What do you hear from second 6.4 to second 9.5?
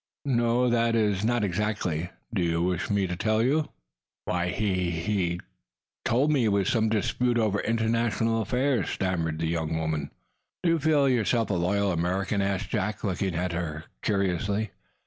it was some dispute over international affairs," stammered the